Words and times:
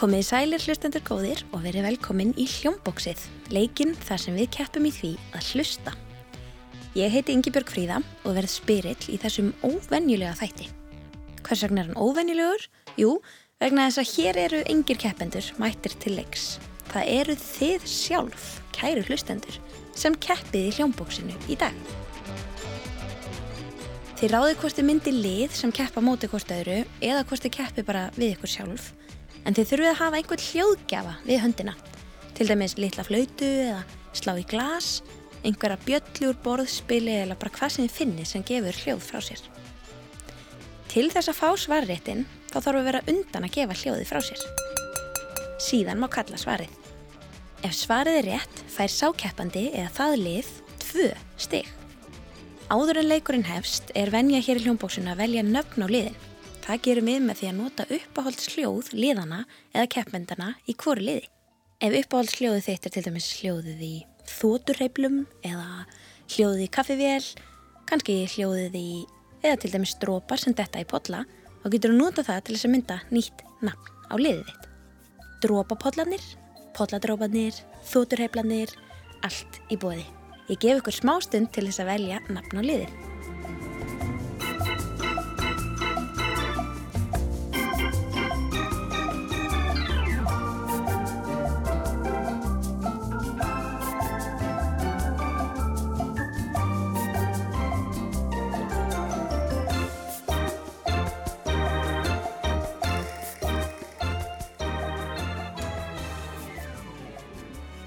Komið 0.00 0.22
sælir 0.24 0.62
hlustendur 0.64 1.02
góðir 1.04 1.42
og 1.52 1.60
verið 1.60 1.84
velkomin 1.84 2.30
í 2.40 2.46
hljómbóksið, 2.48 3.20
leikinn 3.52 3.90
þar 4.00 4.22
sem 4.22 4.36
við 4.38 4.46
keppum 4.54 4.86
í 4.88 4.92
því 4.96 5.10
að 5.36 5.48
hlusta. 5.50 5.92
Ég 6.96 7.12
heiti 7.12 7.34
Ingi 7.36 7.52
Björg 7.52 7.68
Fríða 7.68 7.98
og 8.24 8.38
verð 8.38 8.48
spyrill 8.48 9.10
í 9.12 9.18
þessum 9.20 9.50
óvenjulega 9.60 10.32
þætti. 10.38 10.70
Hvers 11.44 11.64
vegna 11.66 11.82
er 11.82 11.90
hann 11.90 12.00
óvenjulegur? 12.00 12.64
Jú, 12.96 13.10
vegna 13.60 13.90
þess 13.90 14.00
að 14.00 14.14
hér 14.14 14.40
eru 14.46 14.62
engir 14.72 15.00
keppendur 15.04 15.52
mættir 15.60 15.98
til 16.00 16.14
leiks. 16.16 16.46
Það 16.94 17.12
eru 17.18 17.36
þið 17.42 17.86
sjálf, 17.92 18.48
kæru 18.72 19.04
hlustendur, 19.04 19.60
sem 19.92 20.16
keppið 20.16 20.70
í 20.70 20.74
hljómbóksinu 20.78 21.36
í 21.52 21.60
dag. 21.60 21.76
Þið 24.16 24.32
ráðið 24.32 24.58
hvort 24.64 24.80
þið 24.80 24.88
myndi 24.94 25.16
lið 25.20 25.60
sem 25.60 25.76
keppa 25.76 26.00
móti 26.00 26.32
hvort 26.32 26.56
öðru 26.56 26.86
eða 27.04 27.28
hvort 27.28 27.44
þið 27.44 27.56
keppi 27.60 27.88
bara 27.92 28.08
við 28.16 28.38
ykkur 28.38 28.56
sjálf. 28.56 28.94
En 29.46 29.56
þið 29.56 29.70
þurfið 29.70 29.90
að 29.90 30.00
hafa 30.00 30.20
einhvern 30.20 30.44
hljóðgjafa 30.46 31.14
við 31.24 31.42
höndina. 31.44 31.74
Til 32.36 32.48
dæmis 32.48 32.76
litla 32.80 33.04
flautu 33.06 33.48
eða 33.68 33.80
slá 34.16 34.34
í 34.40 34.44
glas, 34.48 35.00
einhverja 35.44 35.80
bjöllur, 35.86 36.36
borðspili 36.44 37.16
eða 37.22 37.38
bara 37.40 37.54
hvað 37.56 37.74
sem 37.74 37.86
þið 37.86 37.96
finnir 37.96 38.28
sem 38.28 38.44
gefur 38.46 38.80
hljóð 38.84 39.02
frá 39.06 39.22
sér. 39.24 39.42
Til 40.90 41.08
þess 41.12 41.30
að 41.30 41.38
fá 41.38 41.48
svarréttin 41.54 42.26
þá 42.50 42.56
þarf 42.58 42.80
að 42.80 42.88
vera 42.90 43.02
undan 43.12 43.46
að 43.46 43.56
gefa 43.56 43.78
hljóði 43.82 44.06
frá 44.08 44.20
sér. 44.26 44.44
Síðan 45.60 46.00
má 46.02 46.08
kalla 46.12 46.40
svarið. 46.40 46.72
Ef 47.64 47.76
svarið 47.76 48.22
er 48.22 48.28
rétt 48.30 48.64
fær 48.72 48.92
sákeppandi 48.92 49.68
eða 49.74 49.92
það 49.98 50.16
lið 50.24 50.50
tvö 50.80 51.10
stygg. 51.40 51.68
Áður 52.70 53.00
en 53.02 53.08
leikurinn 53.10 53.48
hefst 53.48 53.90
er 53.98 54.12
venja 54.14 54.40
hér 54.42 54.60
í 54.60 54.64
hljómbóksuna 54.64 55.16
að 55.16 55.24
velja 55.24 55.42
nöfn 55.46 55.84
á 55.84 55.88
liðin. 55.90 56.18
Það 56.64 56.82
gerum 56.84 57.08
við 57.08 57.20
með 57.24 57.38
því 57.40 57.48
að 57.48 57.58
nota 57.58 57.86
uppáhaldsljóð 57.96 58.90
liðana 58.94 59.40
eða 59.72 59.90
keppmyndana 59.94 60.50
í 60.68 60.74
hverju 60.78 61.06
liði. 61.06 61.28
Ef 61.80 61.96
uppáhaldsljóðu 62.02 62.64
þitt 62.66 62.86
er 62.86 62.94
til 62.94 63.04
dæmis 63.06 63.28
hljóðið 63.40 63.84
í 63.86 63.94
þóturreiplum 64.28 65.22
eða 65.46 65.86
hljóðið 66.30 66.64
í 66.66 66.70
kaffivél, 66.76 67.28
kannski 67.88 68.18
hljóðið 68.34 68.76
í 68.78 68.88
eða 69.40 69.56
til 69.62 69.72
dæmis 69.74 69.96
drópar 70.02 70.42
sem 70.42 70.56
detta 70.56 70.82
í 70.82 70.88
podla, 70.88 71.24
þá 71.62 71.68
getur 71.72 71.94
þú 71.94 72.00
nota 72.02 72.26
það 72.28 72.42
til 72.44 72.56
þess 72.56 72.68
að 72.68 72.74
mynda 72.76 72.98
nýtt 73.10 73.44
nafn 73.64 74.10
á 74.12 74.14
liðið 74.20 74.50
þitt. 74.50 74.70
Drópapodlanir, 75.40 76.26
podladrópanir, 76.76 77.62
þóturreiplanir, 77.88 78.74
allt 79.24 79.62
í 79.72 79.80
bóði. 79.80 80.04
Ég 80.50 80.60
gef 80.60 80.82
ykkur 80.82 81.00
smá 81.00 81.16
stund 81.24 81.54
til 81.54 81.66
þess 81.70 81.82
að 81.82 81.94
velja 81.94 82.20
nafn 82.28 82.60
á 82.60 82.62
liðin. 82.62 83.09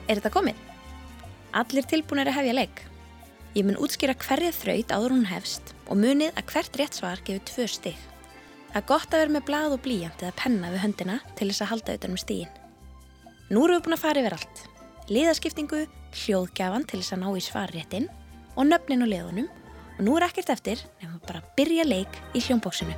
Er 0.07 0.19
þetta 0.19 0.33
komið? 0.33 0.57
Allir 1.55 1.85
tilbúinir 1.87 2.27
að 2.31 2.39
hefja 2.39 2.55
leik. 2.57 2.81
Ég 3.53 3.67
mun 3.67 3.77
útskýra 3.79 4.15
hverja 4.17 4.51
þraut 4.55 4.91
áður 4.91 5.13
hún 5.13 5.29
hefst 5.29 5.75
og 5.85 5.99
munið 6.01 6.33
að 6.33 6.49
hvert 6.49 6.79
rétt 6.79 6.97
svar 6.97 7.21
gefur 7.23 7.45
tvö 7.47 7.67
stig. 7.69 7.99
Það 8.73 8.79
er 8.81 8.87
gott 8.89 9.13
að 9.13 9.21
vera 9.21 9.35
með 9.35 9.45
blað 9.47 9.75
og 9.75 9.83
blíjant 9.85 10.25
eða 10.25 10.35
penna 10.39 10.71
við 10.73 10.83
höndina 10.83 11.19
til 11.37 11.47
þess 11.51 11.63
að 11.63 11.71
halda 11.71 11.93
auðvitað 11.93 12.15
um 12.15 12.21
stígin. 12.23 12.55
Nú 13.53 13.63
erum 13.63 13.77
við 13.77 13.85
búin 13.85 13.97
að 13.99 14.03
fara 14.03 14.23
yfir 14.23 14.37
allt. 14.39 14.63
Liðaskiptingu, 15.13 15.83
hljóðgjafan 16.23 16.87
til 16.89 16.99
þess 17.03 17.15
að 17.15 17.23
ná 17.23 17.29
í 17.29 17.45
svarréttin 17.45 18.09
og 18.57 18.67
nöfnin 18.67 19.05
og 19.05 19.13
liðunum 19.13 19.49
og 19.93 20.03
nú 20.07 20.17
er 20.17 20.27
ekkert 20.27 20.55
eftir 20.57 20.83
nefnum 20.97 21.23
bara 21.27 21.43
að 21.43 21.55
byrja 21.61 21.87
leik 21.87 22.21
í 22.33 22.41
hljómbóksinu. 22.41 22.97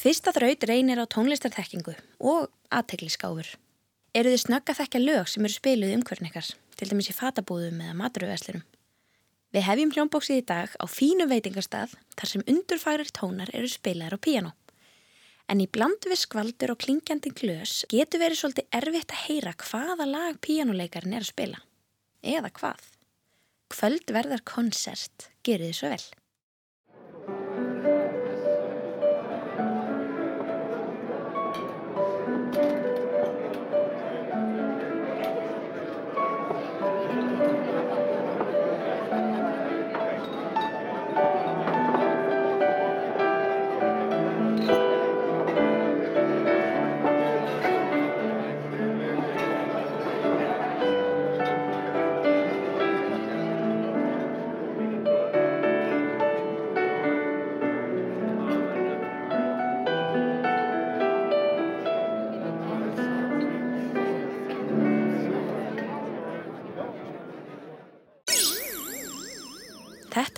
Fyrsta 0.00 0.32
þraut 0.32 0.62
reynir 0.64 0.96
á 0.96 1.04
tónlistarþekkingu 1.12 1.92
og 2.24 2.46
aðtegliskáfur. 2.72 3.50
Eru 4.16 4.30
þið 4.32 4.38
snögg 4.46 4.70
að 4.72 4.78
þekka 4.78 5.00
lög 5.02 5.26
sem 5.28 5.44
eru 5.44 5.52
spiluð 5.52 5.90
umhverfn 5.98 6.28
ykkar, 6.30 6.46
til 6.80 6.86
dæmis 6.88 7.10
í 7.12 7.16
fatabúðum 7.18 7.82
eða 7.84 7.96
maturöðverslurum? 7.98 8.62
Við 9.52 9.66
hefjum 9.66 9.92
hljómbóksið 9.92 10.40
í 10.40 10.44
dag 10.48 10.72
á 10.80 10.84
fínu 10.88 11.26
veitingarstað 11.28 11.92
þar 12.16 12.30
sem 12.32 12.44
undurfærir 12.48 13.12
tónar 13.12 13.52
eru 13.52 13.68
spilaðar 13.68 14.16
á 14.16 14.24
píano. 14.24 14.54
En 15.52 15.60
í 15.60 15.68
bland 15.68 16.08
við 16.08 16.22
skvaldur 16.22 16.72
og 16.72 16.80
klingjandi 16.80 17.34
glös 17.36 17.82
getur 17.92 18.22
verið 18.24 18.40
svolítið 18.40 18.78
erfitt 18.80 19.12
að 19.12 19.24
heyra 19.26 19.52
hvaða 19.66 20.06
lag 20.08 20.40
píanoleikarin 20.40 21.18
er 21.18 21.26
að 21.26 21.32
spila. 21.34 21.60
Eða 22.24 22.54
hvað? 22.56 22.88
Kvöldverðar 23.76 24.46
konsert, 24.48 25.28
gerir 25.44 25.68
þið 25.68 25.78
svo 25.82 25.92
vel. 25.92 26.19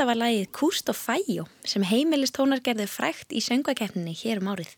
Þetta 0.03 0.17
var 0.17 0.19
lagið 0.19 0.47
Kúst 0.51 0.89
og 0.91 0.97
Fæjó 0.99 1.43
sem 1.63 1.85
heimilistónar 1.87 2.59
gerði 2.67 2.89
frækt 2.91 3.31
í 3.31 3.39
söngakeppninni 3.39 4.17
hér 4.19 4.41
um 4.41 4.49
árið. 4.51 4.73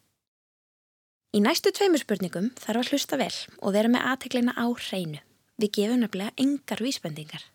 Í 1.32 1.40
næstu 1.40 1.72
tveimur 1.72 2.02
spurningum 2.02 2.50
þarf 2.60 2.82
að 2.82 2.90
hlusta 2.92 3.16
vel 3.16 3.30
og 3.56 3.72
vera 3.72 3.88
með 3.88 4.04
aðteglina 4.10 4.52
á 4.52 4.68
hreinu. 4.68 5.22
Við 5.56 5.72
gefum 5.78 6.02
nefnilega 6.04 6.36
engar 6.44 6.84
vísbendingar. 6.84 7.48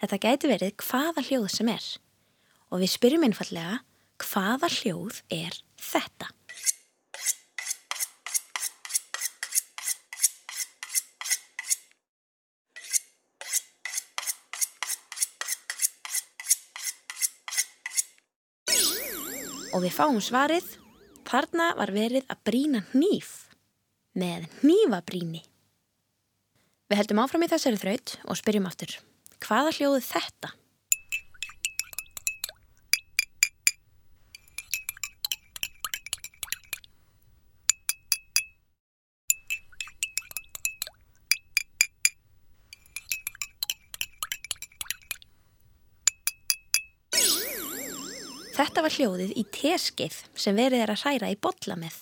Þetta 0.00 0.20
gæti 0.24 0.52
verið 0.54 0.72
hvaða 0.80 1.26
hljóð 1.28 1.46
sem 1.58 1.72
er. 1.74 1.90
Og 2.72 2.80
við 2.80 2.94
spyrjum 2.94 3.28
einfallega 3.28 3.82
hvaða 4.24 4.72
hljóð 4.78 5.20
er 5.28 5.60
þetta? 5.76 6.32
Og 19.70 19.84
við 19.84 19.94
fáum 19.94 20.18
svarið 20.22 20.66
þarna 21.28 21.70
var 21.78 21.92
verið 21.94 22.26
að 22.30 22.42
brína 22.48 22.82
hníf 22.92 23.30
með 24.18 24.48
hnífabríni. 24.60 25.44
Við 26.90 26.98
heldum 26.98 27.22
áfram 27.22 27.46
í 27.46 27.50
þessari 27.52 27.78
þraut 27.78 28.16
og 28.26 28.38
spyrjum 28.40 28.66
aftur 28.70 28.96
hvaða 29.40 29.72
hljóðu 29.76 30.00
þetta? 30.04 30.50
Þetta 48.60 48.82
var 48.84 48.92
hljóðið 48.92 49.30
í 49.40 49.42
teskeið 49.56 50.16
sem 50.36 50.58
verið 50.58 50.82
er 50.84 50.90
að 50.92 51.04
hræra 51.06 51.28
í 51.32 51.36
botla 51.40 51.78
með. 51.80 51.94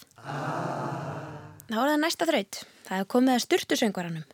Þá 1.68 1.76
er 1.76 1.90
það 1.92 2.00
næsta 2.02 2.26
þraut. 2.26 2.56
Það 2.88 2.96
hefur 2.96 3.10
komið 3.12 3.34
að 3.34 3.42
styrtusöngvaranum. 3.44 4.24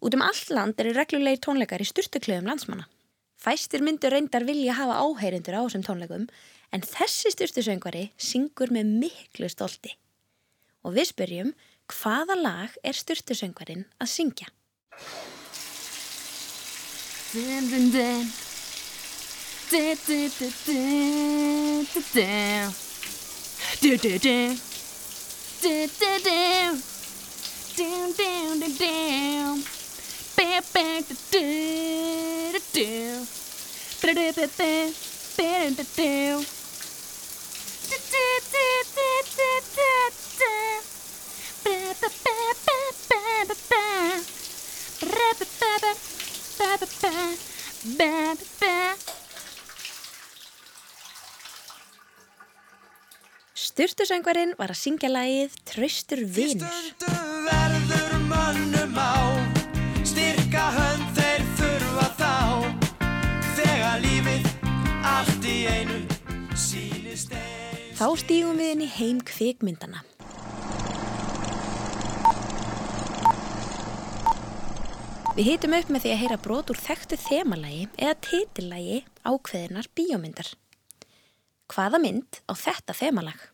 Út 0.00 0.14
um 0.16 0.22
all 0.24 0.40
land 0.56 0.78
eru 0.80 0.94
reglulegir 0.96 1.42
tónleikar 1.44 1.82
í 1.84 1.88
styrtuklöfum 1.90 2.48
landsmanna. 2.48 2.86
Fæstir 3.36 3.84
myndur 3.84 4.14
reyndar 4.14 4.46
vilja 4.48 4.78
hafa 4.78 5.02
áheyrindur 5.04 5.58
á 5.58 5.62
þessum 5.66 5.84
tónleikum 5.84 6.24
en 6.72 6.86
þessi 6.88 7.34
styrtusöngvari 7.34 8.06
syngur 8.16 8.72
með 8.72 8.94
miklu 9.02 9.50
stolti. 9.52 9.92
Og 10.88 10.96
við 10.96 11.10
spyrjum 11.10 11.50
hvaða 11.92 12.38
lag 12.38 12.78
er 12.80 12.96
styrtusöngvarin 12.96 13.84
að 14.00 14.12
syngja? 14.14 14.48
Dun, 17.34 17.68
dun, 17.68 17.92
dun. 17.92 18.32
Bad, 47.98 48.38
bad. 48.60 49.11
Sturtusöngvarinn 53.62 54.56
var 54.58 54.72
að 54.72 54.78
syngja 54.80 55.06
lagið 55.06 55.52
Traustur 55.70 56.18
vinur. 56.34 56.78
Stundum 56.82 57.44
verður 57.46 58.14
mönnum 58.26 58.96
á 58.98 59.14
Styrka 60.02 60.64
hönd 60.74 61.04
þeir 61.14 61.44
þurfa 61.60 62.06
þá 62.18 62.32
Þegar 63.60 64.02
lífið 64.02 64.48
allt 65.12 65.46
í 65.46 65.54
einu 65.70 66.00
sýnist 66.58 67.36
eins 67.38 68.00
Þá 68.00 68.08
stígum 68.24 68.58
við 68.58 68.72
inn 68.72 68.82
í 68.82 68.90
heim 68.96 69.22
kvikmyndana. 69.30 70.02
Við 75.38 75.52
hitum 75.52 75.78
upp 75.78 75.94
með 75.94 76.08
því 76.08 76.16
að 76.16 76.20
heyra 76.24 76.40
brot 76.48 76.74
úr 76.74 76.82
þekktu 76.82 77.20
þemalagi 77.28 77.86
eða 77.94 78.18
titillagi 78.26 79.00
ákveðinar 79.22 79.86
bíómyndar. 79.94 80.50
Hvaða 81.72 82.02
mynd 82.02 82.42
á 82.50 82.52
þetta 82.58 82.98
þemalag? 82.98 83.51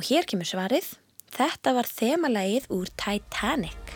Og 0.00 0.06
hér 0.08 0.24
kemur 0.24 0.48
svarið. 0.48 0.86
Þetta 1.28 1.74
var 1.76 1.84
þemalægið 1.84 2.70
úr 2.72 2.88
Titanic. 2.96 3.90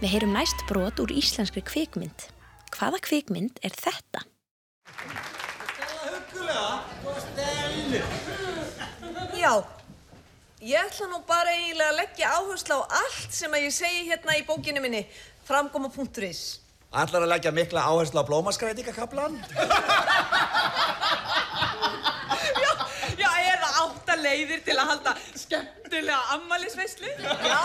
Við 0.00 0.10
heyrum 0.10 0.34
næst 0.34 0.64
brot 0.66 0.98
úr 0.98 1.12
íslenskri 1.14 1.62
kvikmynd. 1.62 2.24
Hvaða 2.74 2.98
kvikmynd 3.06 3.62
er 3.62 3.76
þetta? 3.78 4.24
Já, 9.38 9.52
ég 10.58 10.82
ætla 10.82 11.08
nú 11.12 11.22
bara 11.30 11.54
eiginlega 11.54 11.94
að 11.94 12.00
leggja 12.00 12.34
áherslu 12.40 12.82
á 12.82 12.90
allt 13.04 13.38
sem 13.38 13.54
að 13.54 13.68
ég 13.68 13.78
segi 13.78 14.02
hérna 14.10 14.34
í 14.34 14.42
bókinu 14.50 14.82
minni, 14.82 15.04
framgóma.is. 15.46 16.61
Ætlar 16.92 17.24
að 17.24 17.30
leggja 17.32 17.50
mikla 17.56 17.80
áherslu 17.88 18.20
á 18.20 18.24
blómaskrætingakablan? 18.28 19.38
Já, 23.16 23.30
er 23.32 23.56
það 23.62 23.78
átta 23.82 24.16
leiðir 24.20 24.60
til 24.66 24.76
að 24.76 24.90
halda 24.90 25.14
skemmtilega 25.40 26.18
ammælisveislu? 26.36 27.08
Já, 27.16 27.60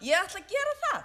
ég 0.00 0.16
ætla 0.22 0.40
að 0.40 0.48
gera 0.54 0.72
það, 0.84 1.02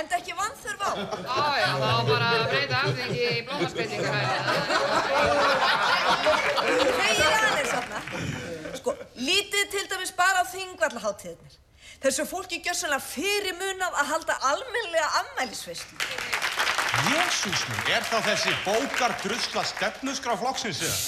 en 0.00 0.12
ekki 0.18 0.36
vanþörf 0.42 0.82
á. 0.84 0.92
Já, 1.24 1.46
já, 1.62 1.70
þá 1.80 1.94
bara 2.10 2.26
að 2.34 2.44
breyta 2.52 2.82
afþengi 2.82 3.24
í 3.30 3.40
blómaskreitingar. 3.48 4.12
Þegir 7.00 7.32
aðeins 7.38 7.72
þarna. 7.78 7.98
Sko, 8.76 8.90
lítið 9.16 9.64
til 9.72 9.86
dæmis 9.94 10.12
bara 10.20 10.44
á 10.44 10.52
þingvallaháttíðinir. 10.52 11.56
Þessu 12.00 12.24
fólki 12.28 12.60
gjör 12.64 12.76
sannlega 12.76 13.08
fyrir 13.08 13.56
munað 13.56 13.92
að 14.04 14.12
halda 14.14 14.34
almennlega 14.52 15.08
ammælisveislu. 15.24 15.96
Jésús 16.90 17.60
minn, 17.70 17.82
er 17.94 18.02
þá 18.02 18.18
þessi 18.26 18.52
bókar 18.64 19.12
drusla 19.22 19.62
stefnusgrá 19.68 20.34
flokksins 20.40 20.80
eða? 20.82 20.98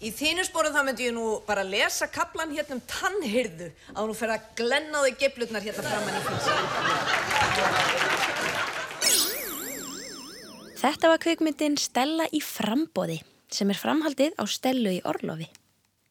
Í 0.00 0.10
þínu 0.16 0.44
sporum 0.48 0.72
þá 0.72 0.82
myndi 0.84 1.06
ég 1.08 1.14
nú 1.16 1.24
bara 1.48 1.64
lesa 1.64 2.06
kaplan 2.12 2.52
hérna 2.56 2.76
um 2.76 2.82
tannhyrðu 2.88 3.68
að 3.94 4.06
nú 4.08 4.14
fer 4.16 4.30
að 4.32 4.46
glenna 4.60 5.00
á 5.00 5.04
þig 5.06 5.16
geflutnar 5.24 5.64
hérna 5.64 5.84
framann 5.88 6.16
í 6.16 6.22
fylgsa. 6.28 6.52
Þetta 10.80 11.12
var 11.12 11.20
kvikmyndin 11.24 11.76
Stella 11.80 12.28
í 12.32 12.40
frambóði 12.44 13.18
sem 13.52 13.68
er 13.72 13.80
framhaldið 13.80 14.32
á 14.40 14.44
Stellu 14.48 14.92
í 14.96 15.02
Orlofi. 15.08 15.48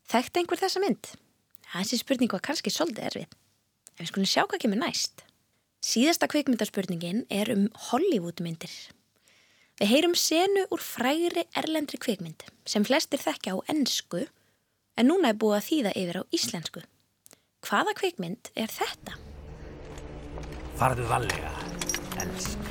Þekkti 0.09 0.41
einhver 0.41 0.61
þessa 0.61 0.81
mynd? 0.83 1.13
Þessi 1.69 2.01
spurning 2.01 2.33
var 2.33 2.45
kannski 2.45 2.73
svolítið 2.73 3.09
erfið. 3.09 3.33
En 3.97 4.03
við 4.03 4.13
skulum 4.13 4.29
sjá 4.29 4.45
hvað 4.45 4.61
kemur 4.65 4.81
næst. 4.81 5.28
Síðasta 5.79 6.27
kvikmyndaspurningin 6.27 7.21
er 7.31 7.47
um 7.53 7.69
Hollywoodmyndir. 7.87 8.71
Við 9.79 9.87
heyrum 9.87 10.15
senu 10.19 10.65
úr 10.75 10.81
frægri 10.83 11.45
erlendri 11.55 11.95
kvikmynd 12.03 12.43
sem 12.67 12.83
flestir 12.83 13.21
þekkja 13.23 13.55
á 13.55 13.57
ennsku 13.71 14.25
en 14.99 15.07
núna 15.07 15.31
er 15.31 15.39
búið 15.39 15.55
að 15.55 15.67
þýða 15.69 15.93
yfir 16.01 16.19
á 16.19 16.23
íslensku. 16.35 16.83
Hvaða 17.63 17.95
kvikmynd 17.95 18.51
er 18.59 18.67
þetta? 18.75 19.15
Farðu 20.79 21.07
vallega, 21.07 21.53
elsk. 22.25 22.67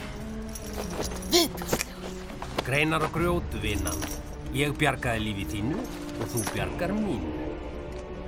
Greinar 2.68 3.08
og 3.08 3.16
grjótu 3.16 3.64
vinnan. 3.64 4.04
Ég 4.52 4.76
bjargaði 4.76 5.24
lífi 5.30 5.48
þínu 5.54 5.80
og 5.80 6.28
þú 6.28 6.44
bjargar 6.52 6.92
mínu. 6.92 7.32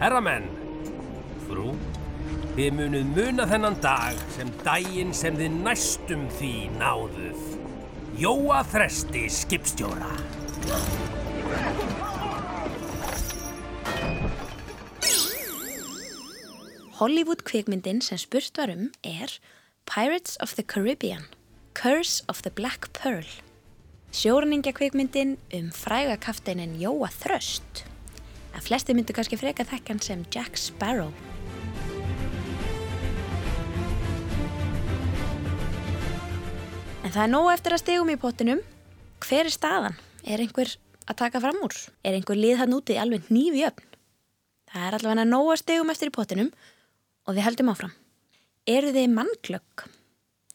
Herramenn, 0.01 0.49
frú, 1.45 1.75
þið 2.57 2.73
munuð 2.75 3.11
muna 3.15 3.45
þennan 3.47 3.77
dag 3.83 4.23
sem 4.35 4.49
daginn 4.65 5.13
sem 5.15 5.37
þið 5.39 5.59
næstum 5.65 6.25
því 6.39 6.55
náðuð. 6.81 7.45
Jóa 8.21 8.65
Þresti 8.73 9.23
skipstjóra. 9.31 10.11
Hollywood 17.01 17.47
kvikmyndin 17.49 18.03
sem 18.05 18.19
spurt 18.21 18.59
var 18.61 18.75
um 18.75 18.91
er 19.07 19.39
Pirates 19.89 20.37
of 20.43 20.57
the 20.59 20.67
Caribbean, 20.67 21.31
Curse 21.73 22.21
of 22.29 22.43
the 22.43 22.51
Black 22.51 22.91
Pearl. 22.93 23.31
Sjórningja 24.13 24.75
kvikmyndin 24.75 25.39
um 25.55 25.71
fræga 25.71 26.19
kafteinin 26.19 26.75
Jóa 26.83 27.09
Þröst. 27.15 27.87
Að 28.59 28.67
flesti 28.67 28.99
myndu 28.99 29.15
kannski 29.15 29.39
freka 29.39 29.65
þekkan 29.65 30.03
sem 30.03 30.27
Jack 30.35 30.59
Sparrow. 30.59 31.15
En 37.11 37.15
það 37.17 37.25
er 37.25 37.31
nóg 37.33 37.49
eftir 37.51 37.75
að 37.75 37.81
stegum 37.81 38.11
í 38.13 38.15
pottinum. 38.23 38.59
Hver 39.25 39.49
er 39.49 39.51
staðan? 39.51 39.97
Er 40.23 40.39
einhver 40.45 40.69
að 41.11 41.17
taka 41.19 41.41
fram 41.43 41.57
úr? 41.67 41.75
Er 42.07 42.15
einhver 42.15 42.39
lið 42.39 42.61
hann 42.61 42.77
úti 42.77 42.95
alveg 43.03 43.27
nýfi 43.35 43.65
öfn? 43.67 43.97
Það 44.71 44.85
er 44.87 44.97
allavega 45.01 45.25
nóg 45.27 45.51
að 45.51 45.59
stegum 45.65 45.91
eftir 45.91 46.13
í 46.13 46.15
pottinum 46.15 46.53
og 47.27 47.35
við 47.35 47.47
heldum 47.49 47.73
áfram. 47.73 47.97
Eru 48.77 48.95
þið 48.95 49.11
mannglögg? 49.17 49.85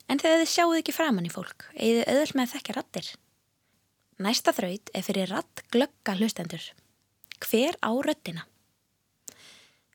En 0.08 0.24
þegar 0.24 0.46
þið 0.46 0.54
sjáuð 0.54 0.78
ekki 0.80 0.96
framann 0.96 1.28
í 1.28 1.34
fólk, 1.36 1.68
eigið 1.76 2.00
þið 2.00 2.14
auðvöld 2.14 2.40
með 2.40 2.48
að 2.48 2.56
þekka 2.56 2.78
rattir. 2.80 3.12
Næsta 4.24 4.56
þraut 4.56 4.96
er 4.96 5.08
fyrir 5.10 5.36
rattglögga 5.36 6.18
hlustendur. 6.22 6.72
Hver 7.44 7.82
á 7.84 7.92
röttina? 8.00 8.48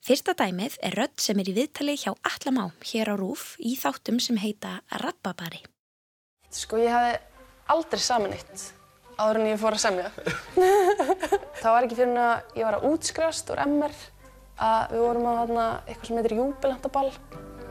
Fyrsta 0.05 0.37
dæmið 0.37 0.76
er 0.85 1.00
rött 1.07 1.25
sem 1.25 1.40
er 1.40 1.49
í 1.49 1.57
viðtali 1.57 1.97
hjá 2.05 2.12
Allamá 2.21 2.69
hér 2.85 3.09
á 3.09 3.17
Rúf 3.17 3.55
í 3.57 3.79
þáttum 3.81 4.21
sem 4.21 4.37
heita 4.45 4.83
Rappabari. 5.00 5.64
Sko 6.50 6.80
ég 6.80 6.90
hafði 6.90 7.19
aldrei 7.71 8.02
saman 8.02 8.35
eitt 8.35 8.69
áður 9.21 9.40
en 9.40 9.50
ég 9.50 9.61
fór 9.61 9.76
að 9.76 9.83
semja. 9.83 10.09
það 11.61 11.75
var 11.75 11.87
ekki 11.87 11.99
fyrir 11.99 12.21
að 12.21 12.57
ég 12.59 12.66
var 12.66 12.78
að 12.78 12.87
útskrifast 12.90 13.52
úr 13.52 13.62
MR 13.66 13.97
að 14.61 14.95
við 14.95 15.04
vorum 15.04 15.28
á 15.28 15.33
þarna 15.40 15.66
eitthvað 15.85 16.09
sem 16.09 16.21
heitir 16.21 16.37
júbilantaball 16.38 17.11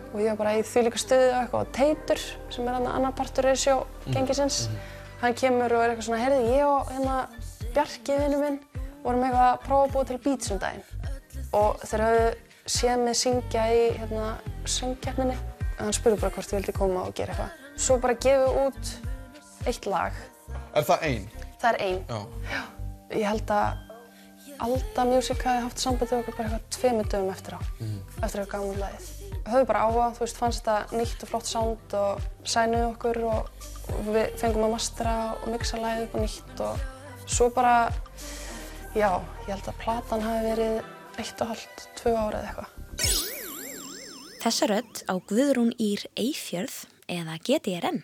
og 0.10 0.16
ég 0.24 0.32
var 0.32 0.40
bara 0.40 0.56
í 0.58 0.64
því 0.66 0.86
líka 0.88 1.02
stuði 1.02 1.28
og 1.30 1.40
eitthvað 1.42 1.66
og 1.66 1.74
Teitur 1.78 2.24
sem 2.54 2.66
er 2.66 2.78
þarna 2.78 2.96
annar 2.98 3.16
partur 3.18 3.50
er 3.50 3.60
sjó 3.60 3.76
gengisins. 4.10 4.64
Hann 5.20 5.38
kemur 5.38 5.76
og 5.76 5.84
er 5.84 5.94
eitthvað 5.94 6.08
svona, 6.08 6.22
heyrði 6.24 6.56
ég 6.56 6.66
og 6.66 6.92
hérna 6.94 7.18
Bjarki 7.76 8.18
vinnu 8.18 8.42
minn 8.42 8.60
vorum 9.04 9.26
eitthvað 9.26 9.48
að 9.50 9.64
prófa 9.68 9.88
að 9.90 9.96
búa 9.96 10.10
til 10.10 10.20
beats 10.26 10.54
um 10.54 10.62
daginn. 10.62 10.86
Og 11.60 11.86
þeir 11.86 12.06
höfðu 12.08 12.28
séð 12.70 13.06
mig 13.06 13.18
syngja 13.20 13.70
í 13.74 13.86
hérna, 14.00 14.34
söngkeppninni. 14.70 15.40
Hann 15.80 15.96
spurði 15.96 16.22
bara 16.24 16.36
hvort 16.36 16.54
ég 16.54 16.62
vildi 16.62 16.78
koma 16.78 17.06
og 17.06 17.18
gera 17.18 17.36
eitthvað 17.36 17.59
svo 17.80 18.00
bara 18.04 18.18
gefið 18.20 18.64
út 18.66 18.96
eitt 19.70 19.88
lag. 19.90 20.16
Er 20.76 20.86
það 20.88 21.08
einn? 21.10 21.30
það 21.60 21.76
er 21.76 21.82
ein. 21.84 22.04
Já. 22.50 22.66
ég 23.18 23.26
held 23.28 23.54
að 23.54 23.86
Alda 24.60 25.06
Music 25.08 25.40
hafi 25.46 25.64
haft 25.64 25.80
samband 25.80 26.12
við 26.12 26.20
okkur 26.20 26.36
bara 26.36 26.50
eitthvað 26.50 26.76
tveimur 26.76 27.08
dögum 27.12 27.32
eftir 27.32 27.56
á 27.56 27.62
eftir 28.26 28.42
að 28.44 28.50
gaman 28.52 28.82
lagið. 28.82 29.08
Höfðu 29.50 29.68
bara 29.70 29.84
áhuga, 29.88 30.08
þú 30.18 30.24
veist, 30.26 30.40
fannst 30.40 30.66
þetta 30.68 31.00
nýtt 31.00 31.24
og 31.24 31.32
flott 31.32 31.48
sound 31.48 31.96
og 32.00 32.26
sænuðu 32.44 32.90
okkur 32.90 33.22
og, 33.30 33.68
og 33.96 34.10
við 34.12 34.36
fengum 34.42 34.68
að 34.68 34.74
mastera 34.76 35.16
og 35.38 35.48
mixa 35.54 35.80
lagið 35.80 36.06
upp 36.06 36.18
og 36.20 36.26
nýtt 36.26 36.64
og 36.68 36.84
svo 37.30 37.50
bara 37.56 37.76
já, 38.98 39.10
ég 39.48 39.52
held 39.54 39.72
að 39.72 39.82
platan 39.86 40.28
hafi 40.28 40.46
verið 40.52 40.78
eitt 41.24 41.44
og 41.44 41.52
halvt, 41.54 41.88
tvö 42.00 42.16
ára 42.16 42.44
eða 42.44 42.52
eitthvað. 42.52 42.70
Þessa 44.40 44.70
rödd 44.72 45.04
á 45.08 45.14
Guðrún 45.32 45.74
Ír 45.80 46.06
Eifjörð 46.20 46.84
eða 47.10 47.38
GTRN. 47.42 48.04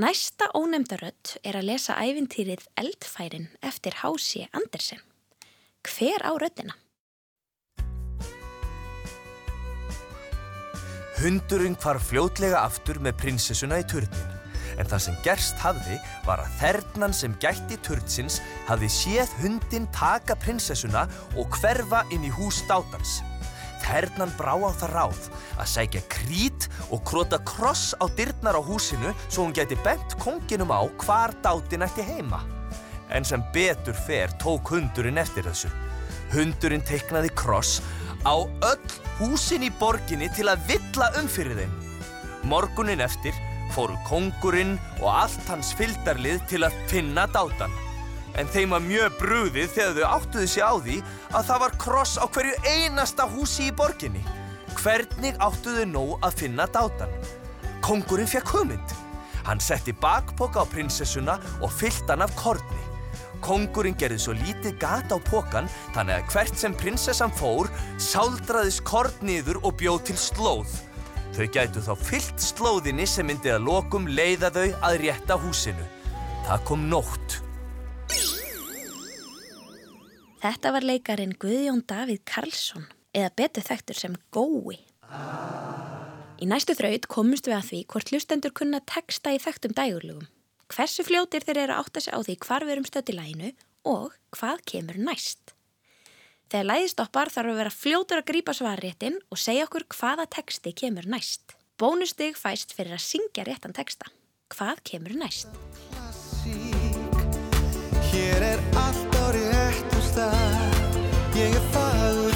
Næsta 0.00 0.48
ónefnda 0.56 0.96
rödd 0.96 1.34
er 1.44 1.58
að 1.60 1.66
lesa 1.68 1.98
ævintýrið 2.00 2.64
Eldfærin 2.80 3.50
eftir 3.60 3.98
Hási 4.00 4.46
Andersen. 4.56 5.02
Hver 5.84 6.24
á 6.24 6.32
röddina? 6.40 6.76
Hundurinn 11.20 11.76
hvar 11.76 12.00
fljótlega 12.00 12.62
aftur 12.64 12.96
með 13.04 13.18
prinsessuna 13.20 13.82
í 13.82 13.84
turnin. 13.84 14.36
En 14.80 14.88
það 14.88 15.02
sem 15.04 15.18
gerst 15.26 15.58
hafði 15.60 15.98
var 16.24 16.40
að 16.40 16.54
þernan 16.62 17.12
sem 17.12 17.34
gætti 17.42 17.76
turnsins 17.84 18.38
hafði 18.70 18.88
séð 18.94 19.34
hundinn 19.42 19.90
taka 19.92 20.38
prinsessuna 20.40 21.04
og 21.36 21.60
hverfa 21.60 22.06
inn 22.14 22.24
í 22.24 22.32
hús 22.32 22.62
dátans. 22.70 23.18
Þernan 23.90 24.30
brá 24.38 24.52
á 24.54 24.70
það 24.70 24.92
ráð 24.94 25.24
að 25.58 25.70
sækja 25.72 26.02
krít 26.12 26.68
og 26.94 27.02
krota 27.08 27.40
kross 27.42 27.90
á 27.98 28.06
dyrnar 28.14 28.54
á 28.54 28.62
húsinu 28.62 29.10
svo 29.26 29.48
hún 29.48 29.54
geti 29.56 29.78
bent 29.82 30.14
konginum 30.22 30.70
á 30.70 30.86
hvar 31.02 31.34
dátin 31.42 31.82
ætti 31.82 32.06
heima. 32.06 32.44
En 33.10 33.26
sem 33.26 33.42
betur 33.54 33.96
fer 34.06 34.30
tók 34.38 34.70
hundurinn 34.70 35.18
eftir 35.18 35.48
þessu. 35.48 35.72
Hundurinn 36.30 36.86
teiknaði 36.86 37.34
kross 37.34 37.80
á 38.22 38.38
öll 38.38 38.98
húsin 39.18 39.66
í 39.66 39.74
borginni 39.80 40.30
til 40.36 40.46
að 40.52 40.62
villa 40.70 41.10
um 41.18 41.26
fyrir 41.26 41.58
þeim. 41.58 41.74
Morgunin 42.46 43.02
eftir 43.02 43.34
fóru 43.74 43.98
kongurinn 44.06 44.78
og 45.00 45.10
allt 45.10 45.50
hans 45.50 45.74
fylgdarlið 45.78 46.46
til 46.50 46.62
að 46.66 46.78
finna 46.90 47.26
dátan. 47.34 47.74
En 48.38 48.50
þeim 48.50 48.74
var 48.74 48.84
mjög 48.84 49.16
brúðið 49.18 49.72
þegar 49.74 49.96
þau 49.96 50.10
áttuðu 50.16 50.50
sig 50.50 50.62
á 50.62 50.74
því 50.78 50.96
að 51.30 51.48
það 51.50 51.62
var 51.64 51.76
kross 51.84 52.14
á 52.20 52.24
hverju 52.30 52.54
einasta 52.68 53.26
húsi 53.30 53.68
í 53.70 53.74
borginni. 53.74 54.22
Hvernig 54.78 55.38
áttuðu 55.42 55.86
nóg 55.90 56.12
að 56.26 56.36
finna 56.44 56.68
dátan? 56.70 57.10
Kongurinn 57.84 58.30
fekk 58.30 58.54
hugmynd. 58.54 58.94
Hann 59.48 59.60
setti 59.60 59.92
bakpoka 59.96 60.62
á 60.62 60.66
prinsessuna 60.70 61.38
og 61.60 61.72
fyllt 61.74 62.08
hann 62.12 62.22
af 62.22 62.34
korni. 62.38 62.84
Kongurinn 63.40 63.96
gerði 63.98 64.20
svo 64.20 64.34
lítið 64.36 64.76
gat 64.82 65.12
á 65.12 65.18
pokan 65.30 65.68
þannig 65.94 66.20
að 66.20 66.32
hvert 66.34 66.60
sem 66.60 66.76
prinsessan 66.76 67.32
fór 67.34 67.70
sáldraðist 67.98 68.84
korn 68.88 69.16
niður 69.24 69.62
og 69.64 69.78
bjóð 69.80 70.02
til 70.10 70.18
slóð. 70.20 70.74
Þau 71.34 71.46
gætu 71.54 71.82
þá 71.84 71.92
fyllt 72.04 72.42
slóðinni 72.42 73.06
sem 73.08 73.26
myndi 73.26 73.52
að 73.54 73.64
lokum 73.68 74.08
leiða 74.10 74.50
þau 74.54 74.66
að 74.86 74.98
rétta 75.04 75.38
húsinu. 75.40 75.86
Það 76.46 76.66
kom 76.68 76.88
nótt. 76.90 77.40
Þetta 80.40 80.70
var 80.72 80.84
leikarin 80.88 81.34
Guðjón 81.36 81.82
Davíð 81.84 82.22
Karlsson 82.24 82.86
eða 83.12 83.32
betur 83.36 83.64
þekktur 83.66 83.98
sem 83.98 84.14
Gói. 84.32 84.78
Í 86.40 86.46
næstu 86.48 86.72
þraut 86.78 87.04
komumst 87.12 87.50
við 87.50 87.56
að 87.58 87.66
því 87.66 87.80
hvort 87.92 88.12
hlustendur 88.14 88.54
kunna 88.56 88.80
texta 88.88 89.34
í 89.36 89.40
þekktum 89.42 89.74
dægurlugum. 89.76 90.30
Hversu 90.72 91.04
fljótir 91.04 91.44
þeir 91.44 91.66
eru 91.66 91.74
að 91.74 91.82
átta 91.82 92.00
sig 92.00 92.16
á 92.16 92.18
því 92.24 92.36
hvar 92.46 92.64
við 92.64 92.72
erum 92.76 92.86
stödd 92.88 93.12
í 93.12 93.16
læginu 93.18 93.50
og 93.90 94.14
hvað 94.38 94.62
kemur 94.72 95.00
næst. 95.10 95.52
Þegar 96.48 96.68
lægi 96.70 96.88
stoppar 96.94 97.32
þarf 97.34 97.52
að 97.52 97.60
vera 97.60 97.74
fljótur 97.74 98.22
að 98.22 98.28
grípa 98.30 98.54
svarréttin 98.56 99.20
og 99.28 99.42
segja 99.42 99.66
okkur 99.68 99.84
hvaða 99.92 100.24
texti 100.38 100.72
kemur 100.72 101.10
næst. 101.10 101.52
Bónustig 101.76 102.40
fæst 102.40 102.72
fyrir 102.76 102.96
að 102.96 103.04
syngja 103.04 103.44
réttan 103.44 103.76
texta. 103.76 104.08
Hvað 104.56 104.80
kemur 104.88 105.20
næst? 105.20 105.52
Hér 108.10 108.48
er 108.54 108.66
stað 108.72 108.99
Ég 111.40 111.54
er 111.56 111.62
fagur, 111.72 112.34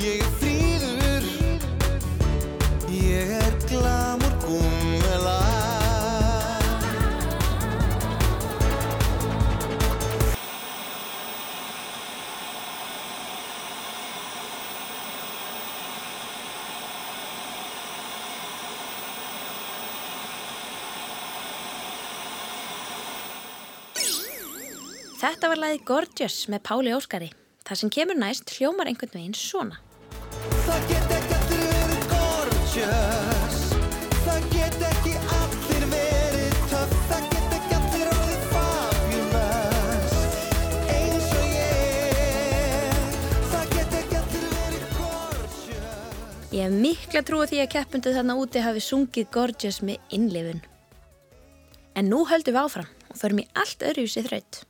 ég 0.00 0.22
er 0.24 0.28
fríður 0.40 1.24
Ég 2.88 3.32
er 3.36 3.56
glamur 3.68 4.36
gúmela 4.40 5.34
Þetta 25.18 25.52
var 25.52 25.60
lagið 25.60 25.84
Gorgeous 25.84 26.38
með 26.48 26.64
Páli 26.70 26.96
Óskari. 26.96 27.30
Það 27.68 27.78
sem 27.82 27.90
kemur 27.92 28.16
næst 28.16 28.48
hljómar 28.56 28.88
einhvern 28.88 29.12
veginn 29.12 29.36
svona. 29.36 29.76
Það 30.64 30.84
get 30.88 31.10
ekki 31.16 31.34
allir 31.36 31.62
verið 31.72 32.02
gorgeous 32.12 33.58
Það 34.24 34.46
get 34.52 34.78
ekki 34.88 35.12
allir 35.36 35.84
verið 35.92 36.56
töff 36.70 36.94
Það 37.10 37.26
get 37.32 37.54
ekki 37.58 37.76
allir 37.78 38.10
orðið 38.12 38.42
fabulous 38.52 40.14
Eins 40.94 41.28
og 41.40 41.46
ég 41.56 43.18
Það 43.52 43.66
get 43.74 43.98
ekki 44.00 44.20
allir 44.22 44.46
verið 44.54 44.86
gorgeous 45.00 45.60
Ég 46.52 46.64
hef 46.64 46.78
mikla 46.86 47.24
trúið 47.32 47.52
því 47.52 47.62
að 47.64 47.72
keppundu 47.76 48.14
þarna 48.16 48.38
úti 48.44 48.64
hafi 48.64 48.84
sungið 48.84 49.28
Gorgeous 49.34 49.82
með 49.84 50.16
innlifun. 50.16 50.64
En 51.96 52.12
nú 52.12 52.24
höldum 52.28 52.56
við 52.56 52.64
áfram 52.64 52.90
og 53.08 53.20
förum 53.20 53.44
í 53.44 53.48
allt 53.56 53.80
öðruvísi 53.84 54.24
þraut. 54.28 54.67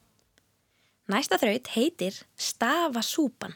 Næsta 1.09 1.39
þraut 1.41 1.71
heitir 1.73 2.13
Stafasúpan. 2.37 3.55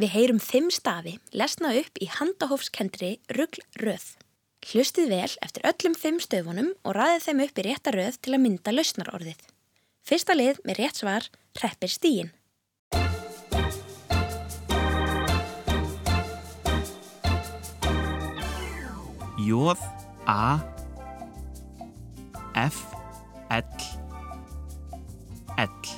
Við 0.00 0.08
heyrum 0.14 0.38
fimm 0.40 0.70
stafi 0.72 1.18
lesna 1.36 1.74
upp 1.76 2.00
í 2.00 2.06
handahófskendri 2.08 3.10
rugglröð. 3.36 4.06
Hlustið 4.70 5.12
vel 5.12 5.28
eftir 5.44 5.68
öllum 5.68 5.92
fimm 5.92 6.16
stöfunum 6.16 6.70
og 6.88 6.96
ræðið 6.96 7.26
þeim 7.26 7.44
upp 7.44 7.60
í 7.60 7.66
rétta 7.68 7.92
röð 7.92 8.16
til 8.24 8.32
að 8.32 8.42
mynda 8.46 8.72
lausnarorðið. 8.72 9.44
Fyrsta 10.00 10.32
lið 10.32 10.62
með 10.64 10.80
rétt 10.80 11.02
svar 11.02 11.28
hreppir 11.60 11.92
stíin. 11.92 12.32
J 19.36 19.76
A 20.24 20.56
F 22.56 22.80
L 23.52 23.64
L 25.68 25.97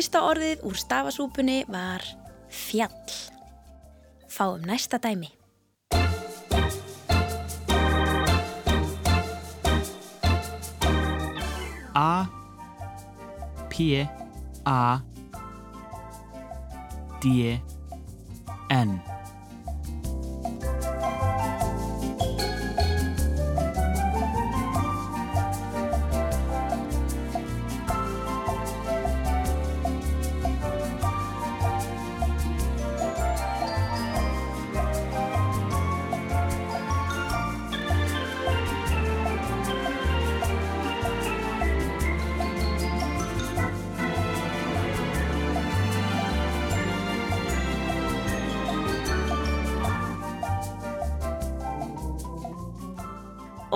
fyrsta 0.00 0.22
orðið 0.24 0.62
úr 0.64 0.78
stafasúpunni 0.80 1.58
var 1.68 2.00
fjall. 2.48 2.88
Fáum 4.32 4.64
næsta 4.64 4.96
dæmi. 4.96 5.28
A 11.92 12.24
P 13.68 14.08
A 14.64 15.04
D 17.20 17.60
N 18.72 19.09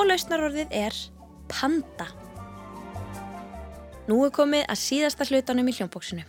Og 0.04 0.10
lausnarorðið 0.10 0.72
er 0.76 0.96
panda. 1.48 2.04
Nú 4.04 4.18
er 4.26 4.32
komið 4.36 4.66
að 4.68 4.76
síðasta 4.82 5.24
hlutanum 5.30 5.70
í 5.70 5.72
hljómbóksinu. 5.78 6.26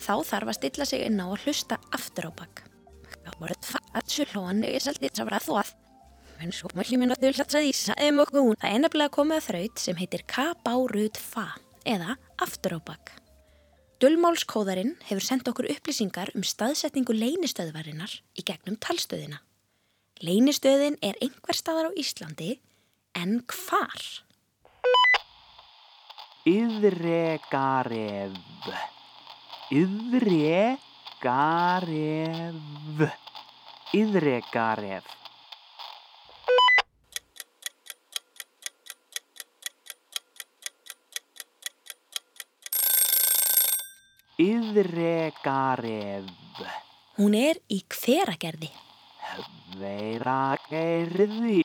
Þá 0.00 0.14
þarf 0.30 0.48
að 0.48 0.56
stilla 0.56 0.86
sig 0.88 1.04
inn 1.04 1.20
á 1.20 1.28
að 1.28 1.42
hlusta 1.44 1.76
aftur 1.92 2.30
á 2.30 2.40
bakk. 2.40 2.62
Það 3.26 3.36
voru 3.42 4.30
hlóan 4.32 4.64
eða 4.64 4.80
saldið 4.86 5.12
sem 5.20 5.28
var 5.28 5.36
að 5.36 5.50
þóað. 5.50 5.74
En 6.40 6.56
svo 6.56 6.72
mælli 6.72 7.02
minn 7.02 7.12
að 7.12 7.26
þau 7.26 7.34
hlatsaði 7.36 7.68
í 7.68 7.76
sæðum 7.82 8.24
og 8.24 8.34
hún. 8.38 8.56
Það 8.64 8.78
er 8.78 8.82
nefnilega 8.86 9.16
komið 9.18 9.42
að 9.42 9.46
þraut 9.50 9.84
sem 9.84 10.00
heitir 10.00 10.26
K-bárut 10.32 11.20
fa 11.20 11.46
eða 11.84 12.16
aftur 12.40 12.78
á 12.78 12.86
bakk. 12.88 13.14
Dullmálskóðarinn 14.00 14.96
hefur 15.04 15.28
sendt 15.28 15.52
okkur 15.52 15.68
upplýsingar 15.76 16.32
um 16.32 16.48
staðsetningu 16.48 17.20
leynistöðvarinnar 17.20 18.22
í 18.40 18.48
gegnum 18.48 18.80
talstöðina. 18.80 19.44
Leynistöðin 20.24 20.96
er 21.04 21.20
einhver 21.20 21.60
staðar 21.60 21.92
á 21.92 21.98
Íslandi 22.00 22.54
en 23.18 23.44
hvar? 23.46 24.02
Yðregaref 26.48 28.34
Yðregaref 29.70 31.26
Yðregaref 33.94 35.06
Yðregaref 44.42 45.86
Hún 47.12 47.34
er 47.38 47.60
í 47.70 47.84
hveragerði. 47.86 48.70
Veiragerði 49.78 51.62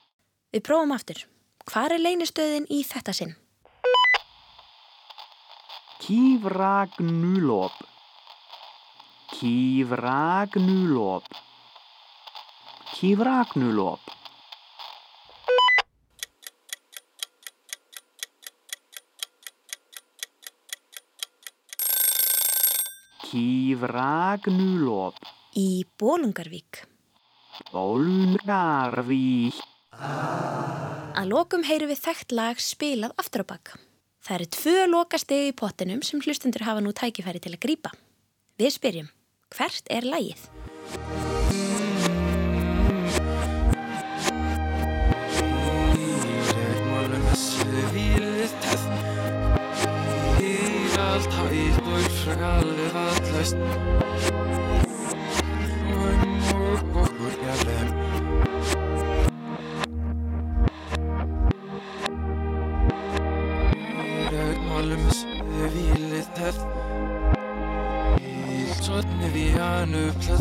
Við 0.53 0.63
prófum 0.63 0.93
aftur. 0.93 1.25
Hvar 1.67 1.91
er 1.91 1.99
leynistöðin 1.99 2.63
í 2.71 2.77
þetta 2.87 3.11
sinn? 3.11 3.33
Kífragnulop 5.99 7.75
Kífragnulop 9.33 11.27
Kífragnulop 12.93 14.13
Kífragnulop 23.27 25.19
Í 25.59 25.83
Bólungarvík. 25.99 26.85
Bólungarvík 27.75 29.59
Að 31.27 31.33
lokum 31.35 31.65
heyrum 31.67 31.89
við 31.91 31.97
þekkt 32.05 32.33
lag 32.37 32.59
spilað 32.63 33.11
aftur 33.19 33.43
á 33.43 33.45
bakk. 33.49 33.73
Það 34.23 34.35
eru 34.37 34.45
tvö 34.55 34.85
lokastegi 34.87 35.49
í 35.49 35.55
pottinum 35.59 35.99
sem 36.07 36.23
hlustundur 36.23 36.63
hafa 36.63 36.79
nú 36.79 36.95
tækifæri 36.95 37.43
til 37.43 37.51
að 37.51 37.63
grípa. 37.67 37.91
Við 38.55 38.77
spyrjum, 38.77 39.11
hvert 39.51 39.91
er 39.91 40.07
lagið? 40.07 40.47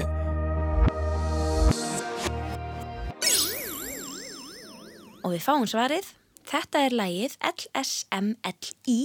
Og 5.22 5.31
við 5.31 5.42
fáum 5.44 5.66
svarið, 5.70 6.07
þetta 6.48 6.81
er 6.87 6.96
lagið 6.96 7.37
LSMLI 7.46 9.03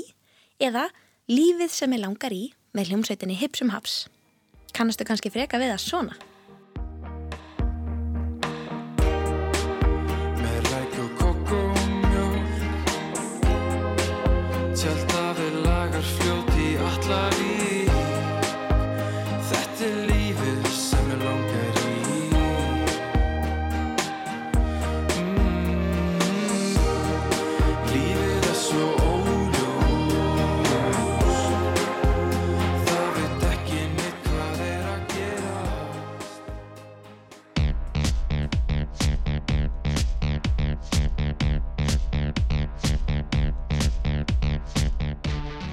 eða 0.64 0.88
Lífið 1.28 1.72
sem 1.76 1.94
er 1.94 2.02
langar 2.02 2.34
í 2.34 2.48
með 2.74 2.90
hljómsveitinni 2.90 3.36
Hipsum 3.38 3.70
Haps. 3.70 4.08
Kannastu 4.74 5.06
kannski 5.06 5.30
freka 5.30 5.60
við 5.60 5.74
það 5.76 5.84
svona? 5.84 6.27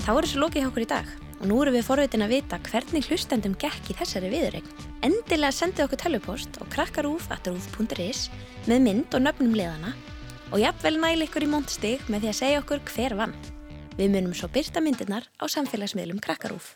Þá 0.04 0.10
er 0.12 0.26
þessu 0.26 0.40
lokið 0.42 0.60
hjá 0.60 0.68
okkur 0.68 0.84
í 0.84 0.88
dag 0.90 1.12
og 1.34 1.44
nú 1.48 1.58
erum 1.64 1.74
við 1.78 1.86
forveitin 1.86 2.24
að 2.26 2.32
vita 2.34 2.58
hvernig 2.66 3.06
hlustendum 3.08 3.54
gekk 3.56 3.86
í 3.88 3.94
þessari 3.96 4.28
viðurregn. 4.34 4.82
Endilega 5.06 5.56
sendið 5.56 5.86
okkur 5.86 6.00
telvupost 6.02 6.58
á 6.60 6.62
krakkarúf.rúf.is 6.74 8.26
með 8.68 8.84
mynd 8.84 9.16
og 9.16 9.24
nöfnum 9.24 9.54
liðana 9.56 9.94
og 10.50 10.60
jafnvel 10.60 10.98
næli 11.00 11.24
ykkur 11.24 11.46
í 11.46 11.48
móntstig 11.54 12.04
með 12.12 12.26
því 12.26 12.30
að 12.34 12.38
segja 12.42 12.60
okkur 12.60 12.84
hver 12.90 13.16
vann. 13.16 13.32
Við 13.96 14.12
munum 14.12 14.36
svo 14.36 14.52
byrta 14.52 14.84
myndirnar 14.84 15.30
á 15.40 15.44
samfélagsmiðlum 15.48 16.20
krakkarúf. 16.20 16.74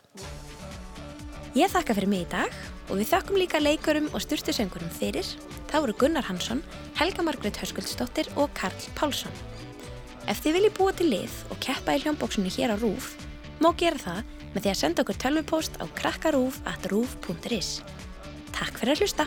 Ég 1.53 1.69
þakka 1.69 1.99
fyrir 1.99 2.09
mig 2.09 2.25
í 2.25 2.33
dag 2.33 2.59
og 2.89 2.97
við 2.97 3.13
þakkum 3.13 3.43
líka 3.43 3.61
leikurum 3.61 4.09
og 4.15 4.25
styrtusöngurum 4.25 4.97
fyrir. 4.97 5.29
Það 5.69 5.85
voru 5.85 6.01
Gunnar 6.01 6.31
Hansson, 6.33 6.65
Helga 6.97 7.29
Margrét 7.29 7.61
Höskuldsdóttir 7.61 8.33
og 8.41 8.49
Karl 8.57 8.93
Pálsson. 8.97 9.58
Ef 10.29 10.43
þið 10.45 10.57
viljið 10.59 10.73
búa 10.77 10.93
til 10.93 11.07
lið 11.09 11.37
og 11.49 11.61
keppa 11.65 11.95
í 11.97 12.03
hljómbóksinu 12.03 12.51
hér 12.53 12.75
á 12.75 12.77
RÚF, 12.77 13.15
má 13.65 13.71
gera 13.81 13.97
það 14.03 14.35
með 14.53 14.61
því 14.61 14.73
að 14.75 14.81
senda 14.83 15.05
okkur 15.05 15.21
tölvupóst 15.25 15.81
á 15.81 15.85
krakkarúf.rúf.is. 16.01 17.71
Takk 18.53 18.77
fyrir 18.77 18.93
að 18.93 19.07
hlusta! 19.07 19.25